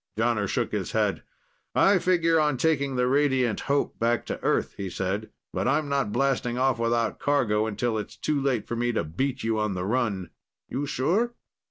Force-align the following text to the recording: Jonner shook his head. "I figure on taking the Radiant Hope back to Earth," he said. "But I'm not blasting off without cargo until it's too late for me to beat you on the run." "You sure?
Jonner 0.17 0.47
shook 0.47 0.71
his 0.71 0.93
head. 0.93 1.21
"I 1.75 1.99
figure 1.99 2.39
on 2.39 2.57
taking 2.57 2.95
the 2.95 3.05
Radiant 3.05 3.59
Hope 3.59 3.99
back 3.99 4.25
to 4.25 4.41
Earth," 4.41 4.73
he 4.75 4.89
said. 4.89 5.29
"But 5.53 5.67
I'm 5.67 5.89
not 5.89 6.11
blasting 6.11 6.57
off 6.57 6.79
without 6.79 7.19
cargo 7.19 7.67
until 7.67 7.99
it's 7.99 8.17
too 8.17 8.41
late 8.41 8.65
for 8.67 8.75
me 8.75 8.91
to 8.93 9.03
beat 9.03 9.43
you 9.43 9.59
on 9.59 9.75
the 9.75 9.85
run." 9.85 10.31
"You 10.67 10.87
sure? 10.87 11.35